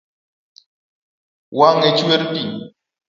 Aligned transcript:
Wang’e 1.57 1.89
chwer 1.97 2.21
pi 2.31 2.43